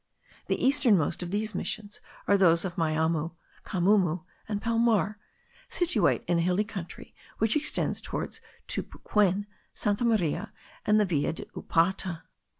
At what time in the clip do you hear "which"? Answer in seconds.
7.37-7.55